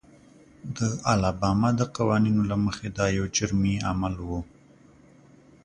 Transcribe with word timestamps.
د 0.77 0.79
الاباما 1.13 1.69
د 1.79 1.81
قوانینو 1.95 2.41
له 2.51 2.55
مخې 2.65 2.87
دا 2.97 3.05
یو 3.17 3.25
جرمي 3.37 3.75
عمل 3.89 4.15
و. 4.27 4.29